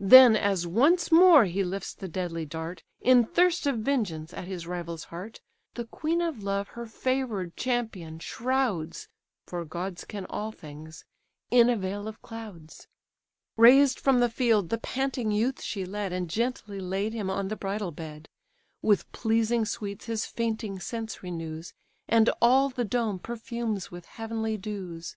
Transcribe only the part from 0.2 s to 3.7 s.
as once more he lifts the deadly dart, In thirst